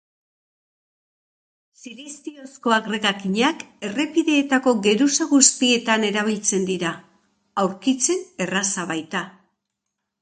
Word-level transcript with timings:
Siliziozko 1.81 2.73
agregakinak 2.77 3.61
errepideetako 3.89 4.75
geruza 4.87 5.27
guztietan 5.35 6.07
erabiltzen 6.11 6.67
dira, 6.73 6.95
aurkitzen 7.67 8.25
erraza 8.47 8.89
baita. 8.95 9.23